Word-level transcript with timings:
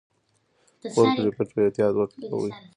فورک 0.93 1.17
لیفټ 1.25 1.47
په 1.53 1.59
احتیاط 1.65 1.93
وکاروئ. 1.97 2.51